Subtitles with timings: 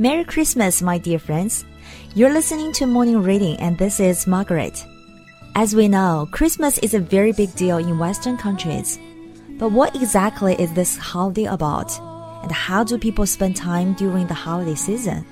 [0.00, 1.64] Merry Christmas, my dear friends.
[2.14, 4.86] You're listening to Morning Reading, and this is Margaret.
[5.56, 8.96] As we know, Christmas is a very big deal in Western countries.
[9.58, 11.98] But what exactly is this holiday about?
[12.44, 15.26] And how do people spend time during the holiday season?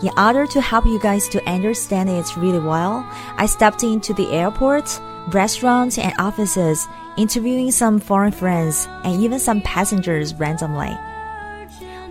[0.00, 3.04] In order to help you guys to understand it really well,
[3.38, 5.00] I stepped into the airport,
[5.32, 6.86] restaurants, and offices,
[7.18, 10.96] interviewing some foreign friends and even some passengers randomly.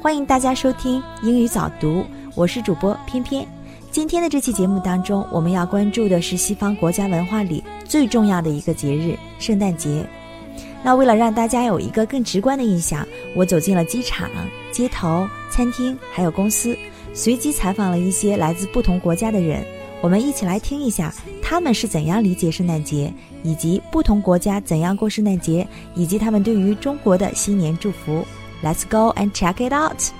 [0.06, 2.06] 欢迎大家收听英语早读，
[2.36, 3.44] 我是主播偏偏。
[3.90, 10.06] 今天的这期节目当中，我们要关注的是西方国家文化里最重要的一个节日——圣诞节。
[10.84, 14.30] 那为了让大家有一个更直观的印象，我走进了机场、
[14.72, 16.78] 街头、餐厅，还有公司，
[17.12, 19.66] 随机采访了一些来自不同国家的人。
[20.02, 28.24] 我们一起来听一下他们是怎样理解圣诞节，以及不同国家怎样过圣诞节，以及他们对于中国的新年祝福。
[28.66, 30.12] Let's go and check it out.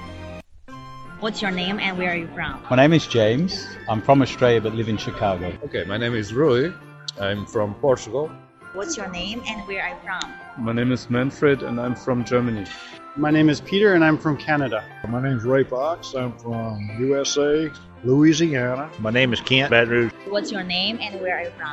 [1.20, 2.62] What's your name and where are you from?
[2.70, 3.66] My name is James.
[3.90, 5.52] I'm from Australia but live in Chicago.
[5.64, 6.72] Okay, my name is Rui.
[7.20, 8.30] I'm from Portugal.
[8.74, 10.64] What's your name and where are you from?
[10.64, 12.68] My name is Manfred and I'm from Germany.
[13.16, 14.84] My name is Peter and I'm from Canada.
[15.10, 16.14] My name is Ray Fox.
[16.14, 17.72] I'm from USA,
[18.04, 18.92] Louisiana.
[19.00, 20.12] My name is Kent Baton Rouge.
[20.28, 21.72] What's your name and where are you from?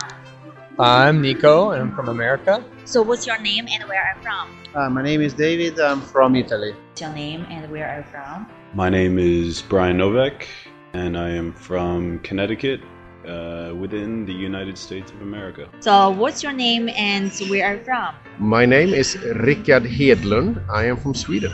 [0.79, 2.63] I'm Nico and I'm from America.
[2.85, 4.49] So what's your name and where are you from?
[4.75, 5.79] Uh, my name is David.
[5.79, 6.73] I'm from Italy.
[6.73, 8.47] What's your name and where are you from?
[8.73, 10.47] My name is Brian Novak,
[10.93, 12.81] and I am from Connecticut,
[13.27, 15.67] uh, within the United States of America.
[15.79, 18.15] So what's your name and where are you from?
[18.39, 20.63] My name is Rickard Hedlund.
[20.69, 21.51] I am from Sweden.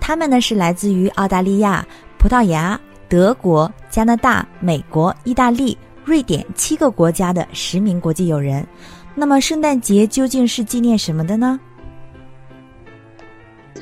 [0.00, 1.84] 他们呢是来自于澳大利亚、
[2.18, 8.66] 葡萄牙、德国、加拿大、美国、意大利、 瑞典七个国家的十名国际友人。
[9.14, 11.58] 那么圣诞节究竟是纪念什么的呢？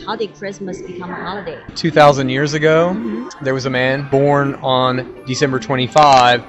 [0.06, 1.56] How did Christmas become a holiday?
[1.75, 2.95] 2,000 years ago,
[3.42, 6.42] there was a man born on December 25.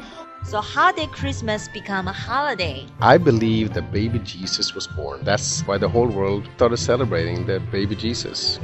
[0.44, 2.86] So how did Christmas become a holiday?
[3.00, 5.24] I believe that baby Jesus was born.
[5.24, 8.60] That's why the whole world started celebrating the baby Jesus.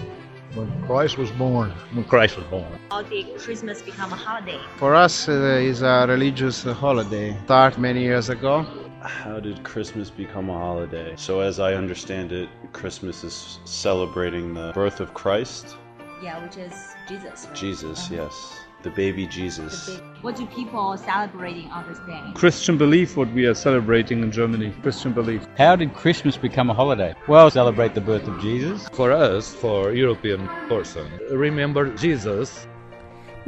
[0.57, 1.71] When Christ was born.
[1.93, 2.65] When Christ was born.
[2.91, 4.59] How did Christmas become a holiday?
[4.79, 7.37] For us, uh, it's a religious holiday.
[7.45, 8.65] Start many years ago.
[9.03, 11.13] How did Christmas become a holiday?
[11.17, 15.77] So, as I understand it, Christmas is celebrating the birth of Christ.
[16.23, 16.73] Yeah, which is
[17.09, 17.47] Jesus.
[17.47, 17.55] right?
[17.55, 18.23] Jesus, Uh-huh.
[18.23, 18.61] yes.
[18.83, 19.87] The baby Jesus.
[19.87, 22.23] The big- What do people celebrating on this day?
[22.35, 24.73] Christian belief, what we are celebrating in Germany.
[24.83, 25.47] Christian belief.
[25.59, 27.15] How did Christmas become a holiday?
[27.29, 28.89] Well, celebrate the birth of Jesus.
[28.93, 32.67] For us, for European person, remember Jesus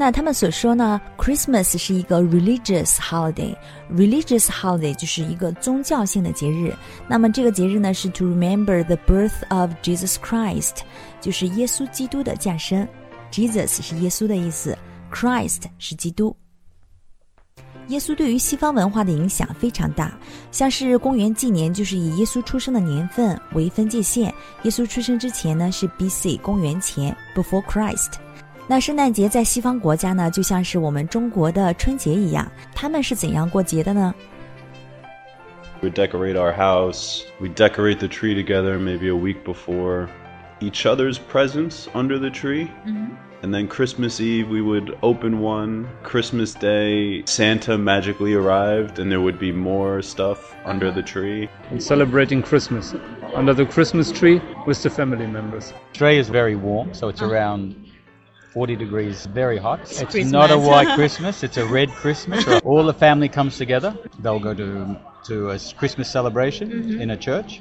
[0.00, 3.52] 那他们所说呢，Christmas 是一个 religious holiday。
[3.90, 6.72] religious holiday 就是一个宗教性的节日。
[7.08, 10.76] 那么这个节日呢是 to remember the birth of Jesus Christ，
[11.20, 12.86] 就是耶稣基督的降生。
[13.32, 14.78] Jesus 是耶稣的意思
[15.12, 16.36] ，Christ 是基督。
[17.88, 20.16] 耶稣对于西方文化的影响非常大，
[20.52, 24.32] 像是公元纪年就是以耶稣出生的年份为分界线。
[24.62, 26.36] 耶稣出生之前呢是 B.C.
[26.36, 28.12] 公元前 （Before Christ）。
[28.67, 34.13] 那圣诞节在西方国家呢，就像是我们中国的春节一样，他们是怎样过节的呢？
[35.81, 37.23] We decorate our house.
[37.41, 40.07] We decorate the tree together maybe a week before.
[40.61, 42.69] Each other's presents under the tree.
[43.41, 45.87] And then Christmas Eve, we would open one.
[46.03, 51.49] Christmas Day, Santa magically arrived, and there would be more stuff under the tree.
[51.69, 52.95] And celebrating Christmas
[53.35, 55.73] under the Christmas tree with the family members.
[55.91, 57.75] Australia is very warm, so it's around
[58.58, 59.80] 40 degrees, very hot.
[59.82, 60.32] It's, Christmas.
[60.32, 62.44] not a white Christmas, it's a red Christmas.
[62.64, 63.96] All the family comes together.
[64.18, 67.60] They'll go to to a Christmas celebration in a church.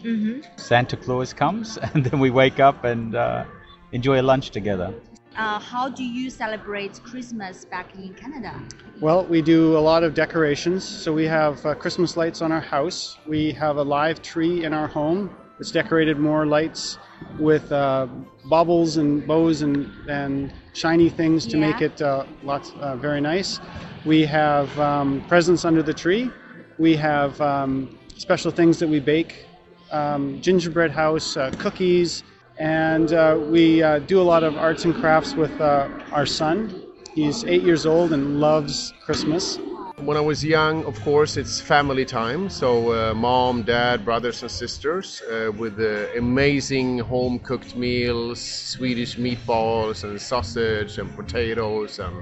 [0.56, 3.46] Santa Claus comes, and then we wake up and uh,
[3.92, 4.92] enjoy a lunch together.
[5.36, 8.60] Uh, how do you celebrate Christmas back in Canada?
[9.00, 10.84] Well, we do a lot of decorations.
[10.84, 13.20] So we have uh, Christmas lights on our house.
[13.28, 15.30] We have a live tree in our home.
[15.60, 16.98] It's decorated more lights
[17.38, 18.08] with uh,
[18.46, 21.68] baubles and bows and, and shiny things to Yeah.
[21.72, 23.60] make it uh, lots uh, very nice.
[24.06, 26.32] We have um, presents under the tree.
[26.78, 29.46] We have um, special things that we bake,
[29.92, 32.24] um, gingerbread house, uh, cookies,
[32.58, 36.82] and uh, we uh, do a lot of arts and crafts with uh, our son.
[37.14, 39.60] He's eight years old and loves Christmas.
[40.00, 42.50] When I was young, of course, it's family time.
[42.50, 45.80] So, uh, mom, dad, brothers, and sisters uh, with
[46.16, 51.98] amazing home cooked meals, Swedish meatballs, and sausage, and potatoes.
[51.98, 52.16] And,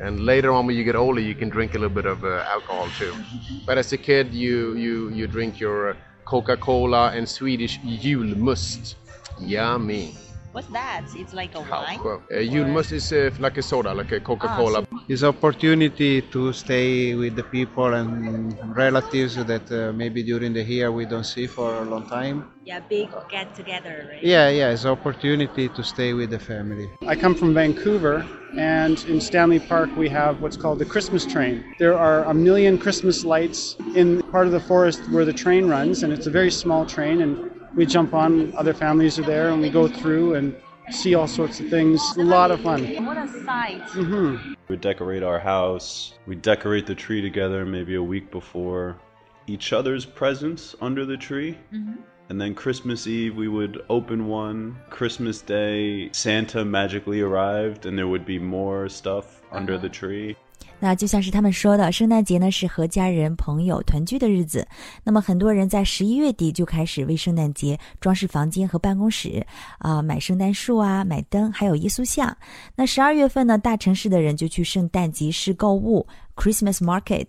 [0.00, 2.44] and later on, when you get older, you can drink a little bit of uh,
[2.50, 3.14] alcohol too.
[3.66, 8.96] But as a kid, you, you, you drink your Coca Cola and Swedish julmust.
[9.40, 10.16] Yummy.
[10.52, 11.04] What's that?
[11.16, 12.00] It's like a wine.
[12.04, 14.84] Well, uh, julmust is uh, like a soda, like a Coca-Cola.
[15.08, 20.92] It's opportunity to stay with the people and relatives that uh, maybe during the year
[20.92, 22.44] we don't see for a long time.
[22.64, 24.22] Yeah, big get together, right?
[24.22, 26.90] Yeah, yeah, it's opportunity to stay with the family.
[27.06, 28.26] I come from Vancouver,
[28.56, 31.64] and in Stanley Park we have what's called the Christmas train.
[31.78, 36.02] There are a million Christmas lights in part of the forest where the train runs,
[36.02, 39.60] and it's a very small train, and we jump on, other families are there, and
[39.60, 40.54] we go through and
[40.90, 42.00] see all sorts of things.
[42.16, 43.04] A lot of fun.
[43.04, 43.80] What a sight.
[43.90, 46.14] hmm We decorate our house.
[46.26, 48.96] We decorate the tree together maybe a week before.
[49.46, 51.56] Each other's presents under the tree.
[51.72, 51.98] Mhm.
[52.28, 54.76] And then Christmas Eve, we would open one.
[54.88, 60.36] Christmas Day, Santa magically arrived, and there would be more stuff under the tree.
[60.84, 64.66] 那就像是他们说的，圣诞节呢是和家人朋友团聚的日子。
[65.04, 69.46] 那么很多人在十一月底就开始为圣诞节装饰房间和办公室，
[69.78, 72.36] 啊、买圣诞树啊，买灯，还有耶稣像。
[72.74, 77.28] 那十二月份呢，大城市的人就去圣诞集市购物 （Christmas Market）。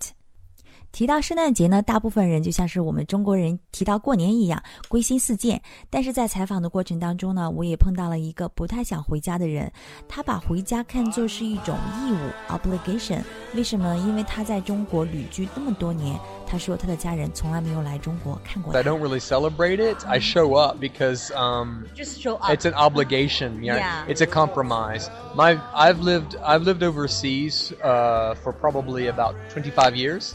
[0.93, 5.61] 提到圣诞节呢，大部分人就像是我们中国人提到过年一样，归心似箭。
[5.91, 9.71] 但是在采访的过程当中呢，我也碰到了一个不太想回家的人，
[10.09, 13.23] 他把回家看作是一种义务 （obligation）。
[13.55, 13.97] 为什么？
[13.99, 18.91] 因为他在中国旅居那么多年，他说他的家人从来没有来中国看过 I 他。
[18.91, 20.05] don't really celebrate it.
[20.07, 22.51] I show up because um, Just show up.
[22.51, 23.63] it's an obligation.
[23.63, 24.07] Yeah, Yeah.
[24.09, 25.11] it's a compromise.
[25.37, 30.35] My I've lived I've lived overseas uh, for probably about 25 years,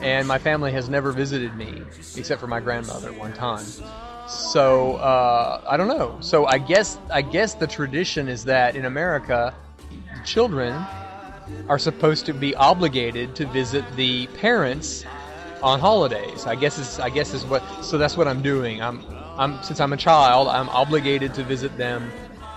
[0.00, 1.82] and my family has never visited me
[2.16, 3.64] except for my grandmother one time.
[4.26, 6.16] So uh, I don't know.
[6.20, 9.54] So I guess I guess the tradition is that in America,
[10.24, 10.72] children
[11.68, 15.04] are supposed to be obligated to visit the parents
[15.62, 16.46] on holidays.
[16.46, 18.82] I guess is I guess is what so that's what I'm doing.
[18.82, 19.04] I'm
[19.36, 22.10] I'm since I'm a child, I'm obligated to visit them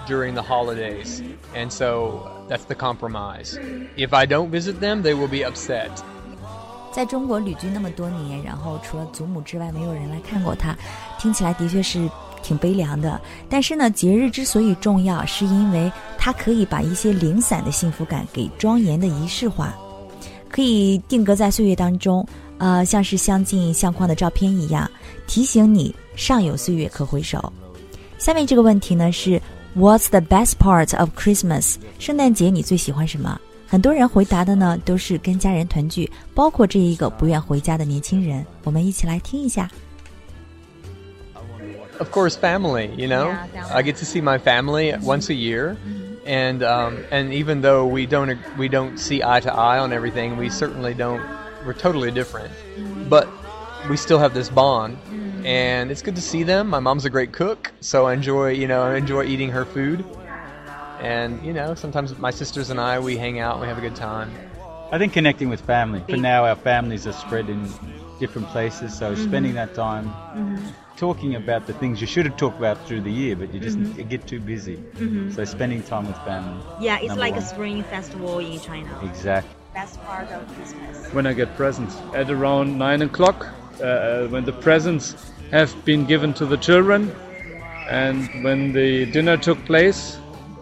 [0.07, 1.21] during the holidays.
[1.53, 3.59] And so that's the compromise.
[3.97, 6.01] If I don't visit them, they will be upset.
[6.91, 10.75] 在中国旅居那么多年，然后除了祖母之外，没有人来看过他，
[11.19, 12.09] 听起来的确是
[12.41, 13.21] 挺悲凉的。
[13.47, 19.75] 但是呢，节日之所以重要，是因为它可以把一些零散的幸福感给庄严的仪式化，
[20.49, 22.25] 可以定格在岁月当中，
[22.57, 24.89] 呃，像是相近相框的照片一样，
[25.27, 27.53] 提醒你尚有岁月可回首。
[28.17, 29.39] 下面这个问题呢是
[29.75, 31.75] What's the best part of Christmas？
[31.99, 33.39] 圣诞节你最喜欢什么？
[33.66, 38.44] 很多人回答的呢都是跟家人团聚，包括这一个不愿回家的年轻人。
[38.64, 39.70] 我们一起来听一下。
[41.98, 42.90] Of course, family.
[42.96, 43.72] You know, Yeah, family.
[43.72, 45.76] I get to see my family once a year,
[46.26, 49.92] and um, and even though we don't ag- we don't see eye to eye on
[49.92, 51.20] everything, we certainly don't.
[51.64, 52.50] We're totally different,
[53.08, 53.28] but
[53.88, 54.96] we still have this bond,
[55.44, 56.68] and it's good to see them.
[56.68, 60.04] My mom's a great cook, so I enjoy you know I enjoy eating her food,
[60.99, 63.81] and you know sometimes my sisters and I we hang out, and we have a
[63.81, 64.31] good time.
[64.91, 66.01] I think connecting with family.
[66.07, 67.69] For now, our families are spread in
[68.19, 69.23] different places, so mm-hmm.
[69.23, 70.67] spending that time mm-hmm.
[70.95, 73.77] talking about the things you should have talked about through the year, but you just
[73.77, 74.81] you get too busy.
[75.33, 76.63] So spending time with family.
[76.79, 78.99] Yeah, it's number like a spring festival in China.
[79.03, 79.53] Exactly.
[79.73, 81.13] Best part of Christmas.
[81.13, 83.45] when I get presents at around nine o'clock,
[83.79, 85.15] uh, uh when the presents
[85.51, 87.11] have been given to the children,
[87.89, 90.17] and when the dinner took place,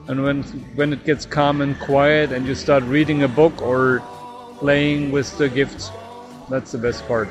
[0.08, 0.44] and when
[0.76, 4.04] when it gets calm and quiet, and you start reading a book or
[4.60, 5.92] playing with the gifts,
[6.50, 7.30] that's the best part.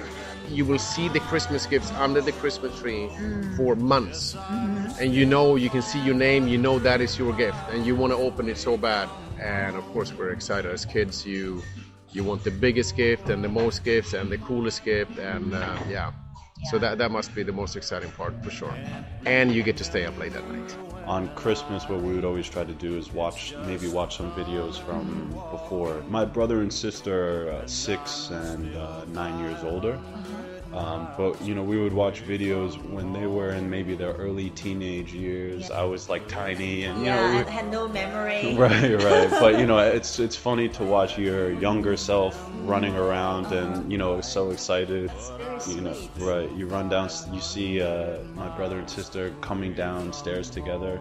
[0.50, 3.08] You will see the Christmas gifts under the Christmas tree
[3.56, 4.36] for months.
[5.00, 7.86] And you know, you can see your name, you know that is your gift, and
[7.86, 9.08] you want to open it so bad.
[9.40, 11.24] And of course, we're excited as kids.
[11.24, 11.62] You
[12.12, 15.78] you want the biggest gift and the most gifts and the coolest gift, and uh,
[15.88, 16.12] yeah.
[16.70, 18.74] So that, that must be the most exciting part for sure.
[19.26, 20.93] And you get to stay up late at night.
[21.06, 24.80] On Christmas, what we would always try to do is watch, maybe watch some videos
[24.80, 26.02] from before.
[26.08, 29.98] My brother and sister are uh, six and uh, nine years older.
[30.74, 34.50] Um, but you know, we would watch videos when they were in maybe their early
[34.50, 35.70] teenage years.
[35.70, 38.56] I was like tiny, and you know, we- and had no memory.
[38.64, 42.34] right right but you know it's it's funny to watch your younger self
[42.66, 45.10] running around and you know so excited
[45.68, 50.50] you know right you run down you see uh, my brother and sister coming downstairs
[50.50, 51.00] together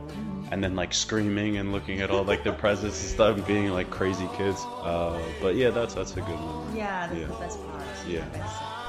[0.51, 3.69] and then like screaming and looking at all like their presents and stuff and being
[3.71, 7.27] like crazy kids uh, but yeah that's that's a good memory Yeah, that's Yeah.
[7.27, 7.83] the best part.
[8.07, 8.82] yeah 好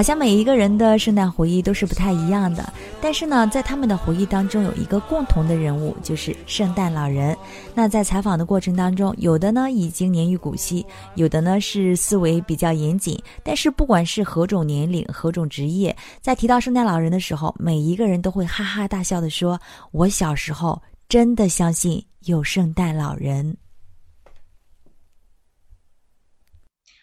[0.00, 7.36] 好像每一个人的圣诞回忆都是不太一样的，但是呢，在他们的回忆当中有一个共同的人物，就是圣诞老人。
[7.74, 13.22] 那在采访的过程当中，有的呢已经年逾古稀，有的呢是思维比较严谨。
[13.44, 19.60] 但是不管是何种年龄、何种职业，在提到圣诞老人的时候，每一个人都会哈哈大笑的说
[19.92, 20.80] ：“我小时候
[21.10, 23.54] 真的相信有圣诞老人。”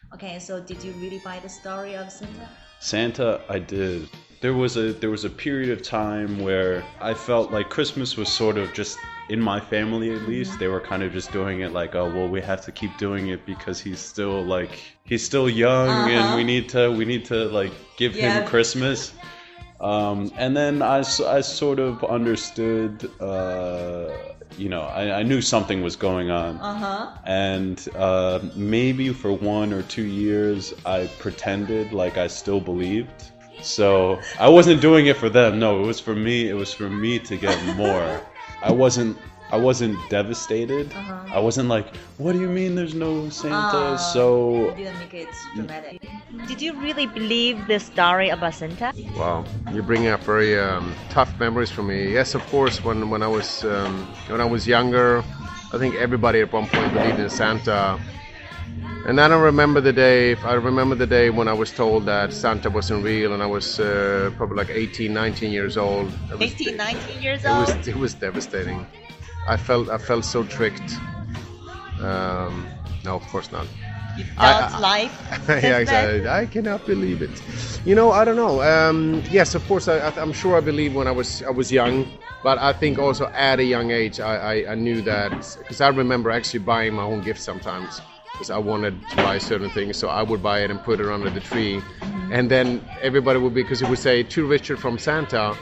[0.10, 2.66] Okay, so did you really buy the story of Santa?
[2.79, 4.07] Santa, I did.
[4.41, 8.29] There was a there was a period of time where I felt like Christmas was
[8.29, 11.74] sort of just in my family at least they were kind of just doing it
[11.74, 14.69] like oh well we have to keep doing it because he's still like
[15.03, 16.10] he's still young Uh-huh.
[16.10, 18.39] and we need to we need to like give Yeah.
[18.41, 19.12] him Christmas.
[19.79, 24.10] Um, and then I, I sort of understood, uh,
[24.58, 26.58] you know, I, I knew something was going on.
[26.58, 27.12] Uh huh.
[27.25, 33.32] And uh, maybe for one or two years, I pretended like I still believed.
[33.62, 35.60] So I wasn't doing it for them.
[35.60, 36.50] No, it was for me.
[36.50, 38.22] It was for me to get more.
[38.62, 39.18] I wasn't.
[39.50, 40.92] I wasn't devastated.
[40.94, 41.38] Uh-huh.
[41.38, 45.32] I wasn't like, "What do you mean there's no Santa?" Ah, so didn't make it
[45.56, 46.01] dramatic.
[46.48, 48.92] Did you really believe the story about Santa?
[49.16, 52.12] Wow, you're bringing up very um, tough memories for me.
[52.12, 52.84] Yes, of course.
[52.84, 55.24] When when I was um, when I was younger,
[55.72, 58.00] I think everybody at one point believed in Santa.
[59.08, 60.36] And I don't remember the day.
[60.44, 63.80] I remember the day when I was told that Santa wasn't real, and I was
[63.80, 66.12] uh, probably like 18, 19 years old.
[66.32, 67.70] Was, 18, 19 years old.
[67.70, 67.77] it old?
[67.77, 68.86] was it was devastating.
[69.48, 71.00] I felt I felt so tricked.
[72.00, 72.70] Um,
[73.06, 73.66] no, of course not.
[74.18, 75.48] You I- felt I- life?
[75.50, 76.27] yeah, exactly.
[76.30, 77.42] I cannot believe it.
[77.86, 78.62] You know, I don't know.
[78.62, 82.06] Um, yes, of course, I, I'm sure I believe when I was I was young,
[82.44, 84.36] but I think also at a young age, I,
[84.66, 88.01] I, I knew that because I remember actually buying my own gifts sometimes
[88.34, 91.08] because I wanted to buy certain things, so I would buy it and put it
[91.08, 91.82] under the tree,
[92.30, 95.58] and then everybody would be because it would say to Richard from Santa,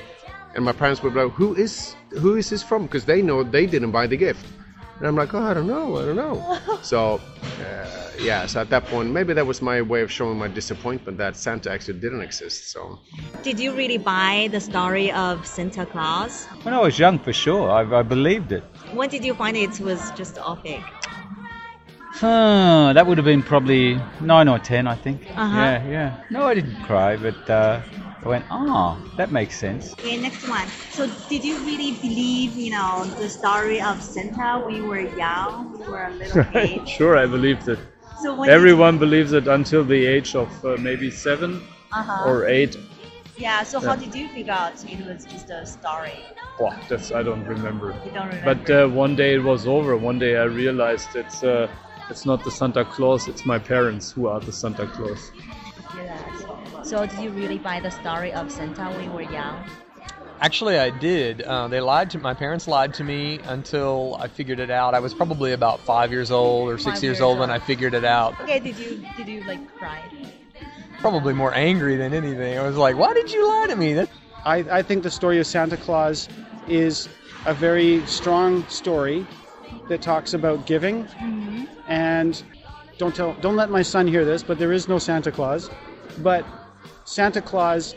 [0.56, 2.84] and my parents would be like, who is who is this from?
[2.84, 4.46] Because they know they didn't buy the gift.
[4.98, 6.58] And I'm like, oh, I don't know, I don't know.
[6.82, 7.20] so,
[7.60, 7.86] uh,
[8.22, 11.36] yeah, so at that point, maybe that was my way of showing my disappointment that
[11.36, 12.72] Santa actually didn't exist.
[12.72, 13.00] So,
[13.44, 16.46] Did you really buy the story of Santa Claus?
[16.64, 18.64] When I was young, for sure, I, I believed it.
[18.94, 20.82] When did you find it was just all fake?
[22.14, 25.20] Huh, that would have been probably nine or ten, I think.
[25.36, 25.58] Uh-huh.
[25.58, 26.24] Yeah, yeah.
[26.30, 27.82] No, I didn't cry, but uh,
[28.26, 29.94] I went, oh, that makes sense.
[29.94, 30.68] Okay, next one.
[30.90, 35.72] So, did you really believe, you know, the story of Santa when you were young,
[35.74, 36.90] when you were a little kid?
[36.90, 37.78] sure, I believed it.
[38.24, 41.62] So when you- Everyone believes it until the age of uh, maybe seven
[41.94, 42.28] Uh-huh.
[42.28, 42.76] or eight.
[43.38, 43.62] Yeah.
[43.64, 46.18] So, how did you figure out it was just a story?
[46.60, 47.94] Wow, that's I don't remember.
[48.06, 48.56] You don't remember.
[48.56, 49.96] But uh, one day it was over.
[49.98, 51.68] One day I realized it's uh,
[52.10, 53.28] it's not the Santa Claus.
[53.28, 55.32] It's my parents who are the Santa Claus.
[55.92, 56.34] Hear that.
[56.84, 59.66] So, did you really buy the story of Santa when you were young?
[60.42, 61.42] Actually, I did.
[61.42, 62.68] Uh, they lied to my parents.
[62.68, 64.94] Lied to me until I figured it out.
[64.94, 67.50] I was probably about five years old or six years years old when.
[67.50, 68.40] I figured it out.
[68.42, 68.60] Okay.
[68.60, 70.10] Did you did you like cry?
[71.00, 72.58] Probably more angry than anything.
[72.58, 74.10] I was like, "Why did you lie to me?" That-
[74.46, 76.28] I, I think the story of Santa Claus
[76.68, 77.10] is
[77.46, 79.26] a very strong story
[79.88, 81.08] that talks about giving.
[81.88, 82.44] And
[82.98, 85.70] don't tell, don't let my son hear this, but there is no Santa Claus.
[86.20, 86.46] But
[87.04, 87.96] Santa Claus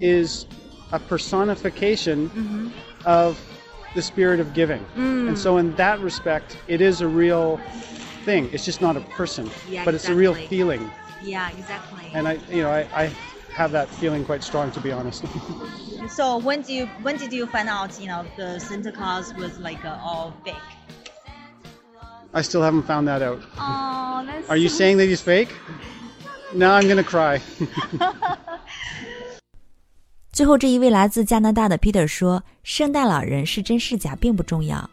[0.00, 0.46] is
[0.92, 2.72] a personification
[3.04, 3.40] of
[3.94, 4.84] the spirit of giving.
[4.96, 5.28] Mm.
[5.28, 7.60] And so, in that respect, it is a real
[8.24, 8.48] thing.
[8.52, 10.90] It's just not a person, Yeah, but it's a real feeling.
[11.22, 12.04] Yeah, exactly.
[12.12, 13.10] And I, you know, I, I
[13.54, 15.24] have that feeling quite strong, to be honest.
[16.08, 19.58] So when do you when did you find out you know the Santa Claus was
[19.58, 20.54] like uh, all fake?
[22.34, 23.38] I still haven't found that out.
[23.56, 24.50] Oh, that's.
[24.50, 25.50] Are you saying that he's fake?
[26.52, 27.40] Now I'm gonna cry.
[30.32, 34.90] 最后这一位来自加拿大的 Peter 说：“圣诞老人是真是假并不重要，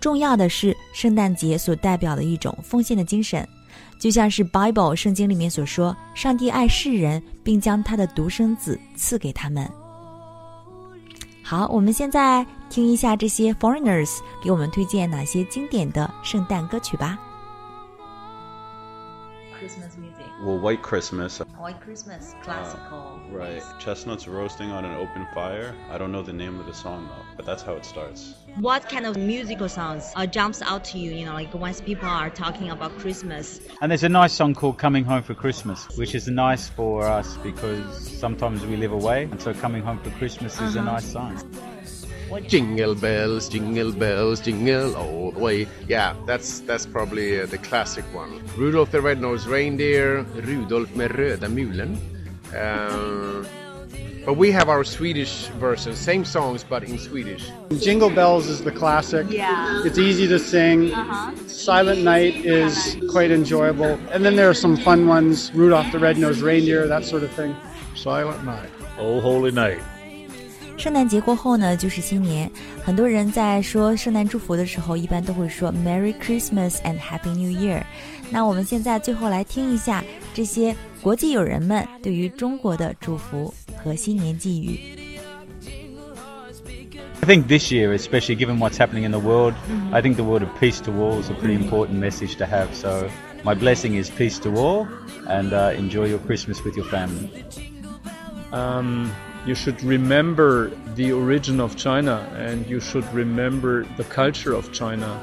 [0.00, 3.46] 重要的是圣诞节所代表的一种奉献的精神，
[3.98, 9.70] 就像是 Bible 圣经里面所说，上帝爱世人，并将他的独生子赐给他们。”
[11.44, 17.17] 好，我们现在听一下这些 foreigners 给我们推荐哪些经典的圣诞歌曲吧。
[19.59, 20.25] Christmas music.
[20.41, 21.41] Well, White Christmas.
[21.59, 23.19] White Christmas, classical.
[23.29, 23.61] Right.
[23.79, 25.75] Chestnuts roasting on an open fire.
[25.91, 28.35] I don't know the name of the song though, but that's how it starts.
[28.61, 31.11] What kind of musical songs uh, jumps out to you?
[31.11, 33.59] You know, like once people are talking about Christmas.
[33.81, 37.35] And there's a nice song called Coming Home for Christmas, which is nice for us
[37.43, 37.83] because
[38.17, 40.91] sometimes we live away, and so Coming Home for Christmas is a Uh-huh.
[40.93, 41.35] nice song.
[42.46, 45.66] jingle bells, jingle bells, jingle all the way.
[45.88, 48.42] Yeah, that's that's probably uh, the classic one.
[48.56, 51.98] Rudolph the Red-Nosed Reindeer, Rudolf med röda mulen.
[52.54, 53.46] Um,
[54.24, 57.50] but we have our Swedish version, same songs but in Swedish.
[57.80, 59.26] Jingle Bells is the classic.
[59.28, 59.82] Yeah.
[59.84, 60.94] It's easy to sing.
[60.94, 61.36] Uh-huh.
[61.46, 63.98] Silent Night is quite enjoyable.
[64.12, 67.54] And then there are some fun ones Rudolph the Red-Nosed Reindeer, that sort of thing.
[67.94, 68.70] Silent Night.
[68.98, 69.80] Oh Holy Night.
[70.77, 72.49] 圣诞节过后呢，就是新年。
[72.83, 77.83] 很多人在说圣诞祝福的时候，一般都会说 Merry Christmas and Happy New Year。
[78.29, 84.79] 那我们现在最后来听一下这些国际友人们对于中国的祝福和新年寄语。
[87.21, 89.53] I think this year, especially given what's happening in the world,
[89.91, 92.73] I think the word of peace to all is a pretty important message to have.
[92.73, 93.09] So,
[93.43, 94.87] my blessing is peace to all,
[95.27, 97.29] and uh, enjoy your Christmas with your family.
[98.51, 99.11] Um,
[99.46, 105.22] you should remember the origin of China and you should remember the culture of China,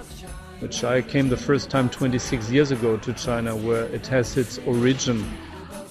[0.59, 4.59] which I came the first time 26 years ago to China, where it has its
[4.59, 5.25] origin.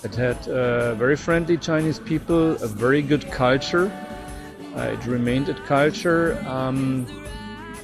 [0.04, 3.90] It had uh, very friendly Chinese people, a very good culture.
[4.76, 6.38] Uh, it remained a culture.
[6.46, 7.06] Um,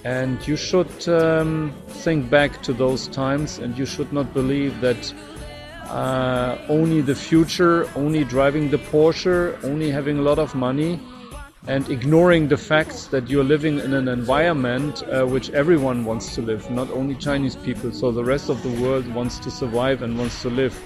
[0.04, 5.12] and you should um, think back to those times and you should not believe that
[5.88, 11.00] uh, only the future, only driving the Porsche, only having a lot of money,
[11.68, 16.42] and ignoring the facts that you're living in an environment uh, which everyone wants to
[16.42, 17.90] live, not only Chinese people.
[17.92, 20.80] So the rest of the world wants to survive and wants to live.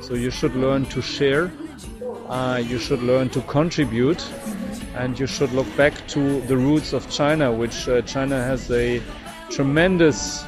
[0.00, 1.50] So you should learn to share,
[2.28, 4.22] uh, you should learn to contribute,
[4.94, 9.02] and you should look back to the roots of China, which uh, China has a
[9.50, 10.44] tremendous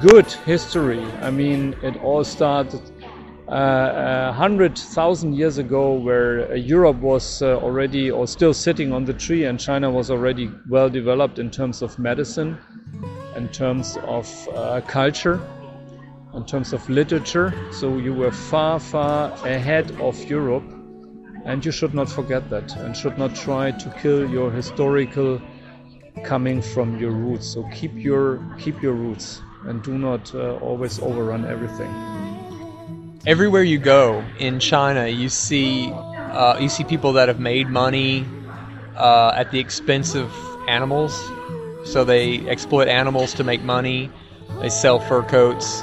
[0.00, 1.04] good history.
[1.22, 2.80] I mean, it all started
[3.48, 8.92] uh, a hundred thousand years ago, where uh, Europe was uh, already or still sitting
[8.92, 12.58] on the tree, and China was already well developed in terms of medicine,
[13.36, 15.40] in terms of uh, culture,
[16.34, 17.54] in terms of literature.
[17.70, 20.64] So you were far, far ahead of Europe,
[21.44, 25.40] and you should not forget that, and should not try to kill your historical
[26.24, 27.46] coming from your roots.
[27.46, 32.25] So keep your keep your roots, and do not uh, always overrun everything.
[33.26, 38.26] Everywhere you go in China, you see uh, you see people that have made money
[38.94, 40.30] uh, at the expense of
[40.68, 41.14] animals.
[41.84, 44.10] So they exploit animals to make money.
[44.60, 45.82] They sell fur coats.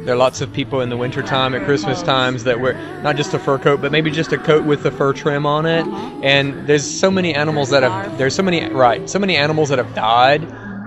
[0.00, 3.34] There are lots of people in the wintertime at Christmas times that wear not just
[3.34, 5.86] a fur coat, but maybe just a coat with the fur trim on it.
[6.22, 9.78] And there's so many animals that have there's so many right so many animals that
[9.78, 10.46] have died,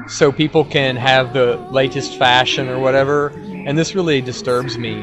[0.10, 3.34] so people can have the latest fashion or whatever.
[3.66, 4.94] And this really disturbs me.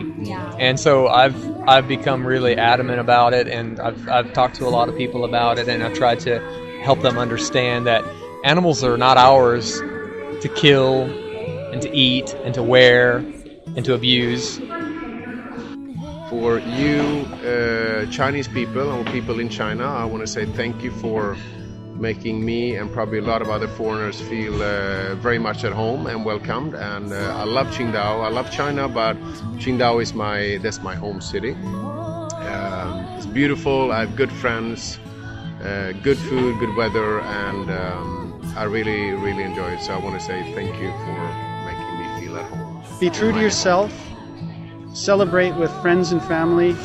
[0.59, 1.37] And so I've
[1.69, 5.25] I've become really adamant about it, and I've I've talked to a lot of people
[5.25, 6.41] about it, and I've tried to
[6.83, 8.05] help them understand that
[8.45, 9.81] animals are not ours
[10.41, 11.05] to kill
[11.73, 13.19] and to eat and to wear
[13.77, 14.59] and to abuse.
[16.31, 20.91] For you, uh, Chinese people or people in China, I want to say thank you
[20.91, 21.37] for
[21.99, 26.07] making me and probably a lot of other foreigners feel uh, very much at home
[26.07, 26.75] and welcomed.
[26.75, 28.25] And uh, I love Qingdao.
[28.25, 29.17] I love China, but
[29.59, 31.53] Qingdao is my that's my home city.
[31.53, 33.93] Um, it's beautiful.
[33.93, 34.99] I have good friends,
[35.63, 39.81] uh, good food, good weather, and um, I really really enjoy it.
[39.81, 41.19] So I want to say thank you for
[41.65, 42.83] making me feel at home.
[43.01, 43.93] Be true to yourself,
[44.93, 46.77] celebrate with friends and family,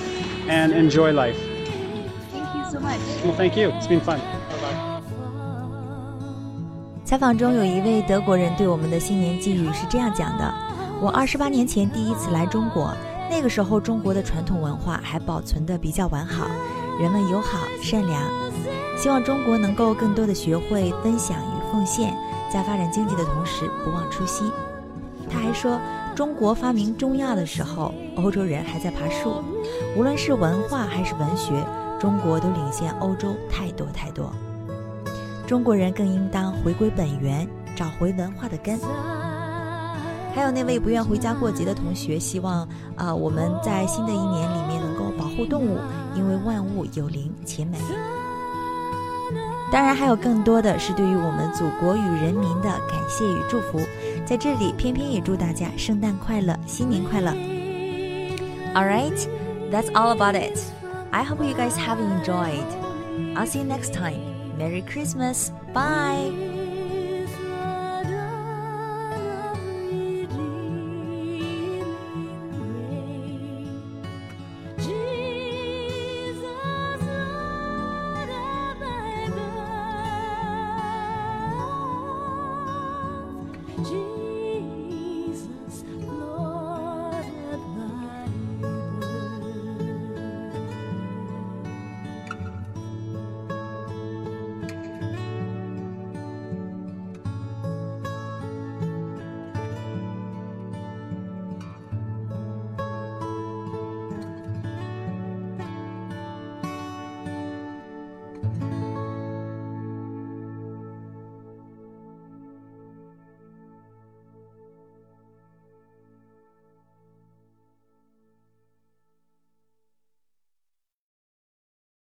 [0.47, 1.37] and enjoy life.
[2.31, 2.99] Thank you so much.
[3.23, 3.69] Well, thank you.
[3.69, 4.40] It's been fun.
[7.11, 10.53] 采访中有一位德国人对我们的新年寄语是这样讲的
[11.03, 12.95] ：“我二十八年前第一次来中国，
[13.29, 16.47] 那个时候中国的传统文化还保存的比较完好，
[16.97, 18.23] 人们友好善良。
[18.97, 22.15] 希望中国能够更多的学会分享与奉献，
[22.49, 24.49] 在发展经济的同时不忘初心。”
[25.29, 25.81] 他还说，
[26.15, 29.43] 中国发明中药的时候，欧洲人还在爬树。
[29.97, 31.61] 无论是文化还是文学，
[31.99, 34.31] 中国都领先欧洲太多太多。
[35.51, 38.79] 中国人更应当回归本源，找回文化的根。
[40.33, 45.77] 还有那位不愿回家过节的同学，希望啊、我们在新的一年里面能够保护动物，
[46.15, 47.77] 因为万物有灵且美。
[49.73, 53.77] 当然，还有更多的是对于我们祖国与人民的感谢与祝福。
[54.25, 57.29] 在这里，偏偏也祝大家圣诞快乐，新年快乐。
[58.73, 59.27] All right,
[59.69, 60.57] that's all about it.
[61.09, 62.63] I hope you guys have enjoyed.
[63.35, 64.30] I'll see you next time.
[64.61, 65.51] Merry Christmas.
[65.73, 66.50] Bye.